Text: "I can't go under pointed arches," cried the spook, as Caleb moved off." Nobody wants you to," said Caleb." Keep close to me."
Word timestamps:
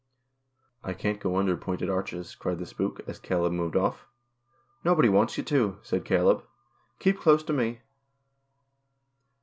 "I 0.83 0.93
can't 0.93 1.19
go 1.19 1.35
under 1.35 1.55
pointed 1.55 1.87
arches," 1.87 2.33
cried 2.33 2.57
the 2.57 2.65
spook, 2.65 3.01
as 3.05 3.19
Caleb 3.19 3.53
moved 3.53 3.75
off." 3.75 4.07
Nobody 4.83 5.09
wants 5.09 5.37
you 5.37 5.43
to," 5.43 5.77
said 5.83 6.05
Caleb." 6.05 6.43
Keep 6.99 7.19
close 7.19 7.43
to 7.43 7.53
me." 7.53 7.81